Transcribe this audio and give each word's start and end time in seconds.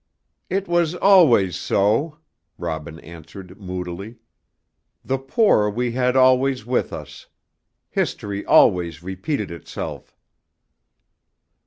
"It 0.49 0.67
was 0.67 0.95
always 0.95 1.55
so," 1.55 2.17
Robin 2.57 2.99
answered 3.01 3.61
moodily. 3.61 4.17
"The 5.05 5.19
poor 5.19 5.69
we 5.69 5.91
had 5.91 6.15
always 6.15 6.65
with 6.65 6.91
us. 6.91 7.27
History 7.91 8.43
always 8.43 9.03
repeated 9.03 9.51
itself." 9.51 10.17